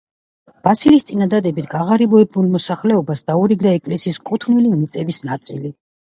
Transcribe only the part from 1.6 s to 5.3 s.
გაღარიბებულ მოსახლეობას დაურიგდა ეკლესიის კუთვნილი მიწების